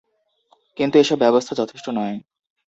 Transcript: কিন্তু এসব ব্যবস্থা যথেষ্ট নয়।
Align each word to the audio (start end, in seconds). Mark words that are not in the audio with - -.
কিন্তু 0.77 0.95
এসব 0.97 1.17
ব্যবস্থা 1.17 1.53
যথেষ্ট 1.55 1.87
নয়। 1.89 2.15